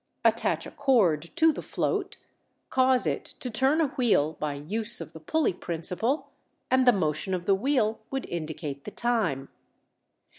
[0.25, 2.17] Attach a cord to the float,
[2.71, 6.31] cause it to turn a wheel by use of the pulley principle,
[6.71, 9.49] and the motion of the wheel would indicate the time.